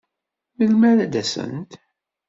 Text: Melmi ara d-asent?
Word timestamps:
Melmi 0.57 0.87
ara 0.91 1.05
d-asent? 1.13 1.71